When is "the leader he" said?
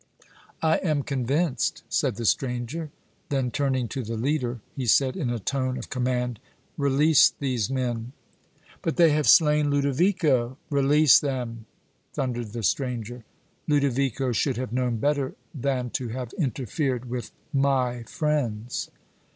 4.03-4.87